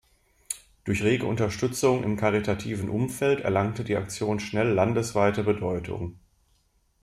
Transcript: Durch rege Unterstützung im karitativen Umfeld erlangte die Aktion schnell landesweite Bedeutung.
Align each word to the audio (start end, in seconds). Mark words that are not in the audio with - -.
Durch 0.83 1.03
rege 1.03 1.27
Unterstützung 1.27 2.03
im 2.03 2.17
karitativen 2.17 2.89
Umfeld 2.89 3.41
erlangte 3.41 3.83
die 3.83 3.97
Aktion 3.97 4.39
schnell 4.39 4.69
landesweite 4.69 5.43
Bedeutung. 5.43 6.17